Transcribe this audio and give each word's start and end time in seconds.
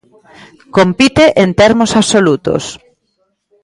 Compite 0.77 1.25
en 1.43 1.49
termos 1.61 1.91
absolutos. 2.01 2.63